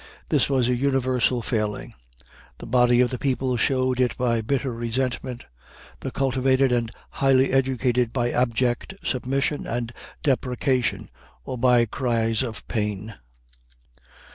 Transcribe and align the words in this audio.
This 0.29 0.49
was 0.49 0.67
a 0.67 0.75
universal 0.75 1.43
failing. 1.43 1.93
The 2.57 2.65
body 2.65 3.01
of 3.01 3.11
the 3.11 3.19
people 3.19 3.55
showed 3.55 3.99
it 3.99 4.17
by 4.17 4.41
bitter 4.41 4.73
resentment; 4.73 5.45
the 5.99 6.09
cultivated 6.09 6.71
and 6.71 6.89
highly 7.11 7.53
educated 7.53 8.11
by 8.11 8.31
abject 8.31 8.95
submission 9.03 9.67
and 9.67 9.93
deprecation, 10.23 11.09
or 11.45 11.55
by 11.55 11.85
cries 11.85 12.41
of 12.41 12.67
pain. 12.67 13.13